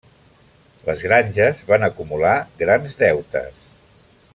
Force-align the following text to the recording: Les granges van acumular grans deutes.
Les 0.87 1.03
granges 1.09 1.61
van 1.73 1.85
acumular 1.89 2.35
grans 2.65 3.01
deutes. 3.07 3.73